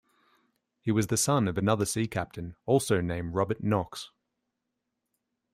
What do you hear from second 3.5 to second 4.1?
Knox.